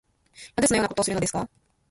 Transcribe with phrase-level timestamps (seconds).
[0.55, 1.47] なぜそのようなことをするのですか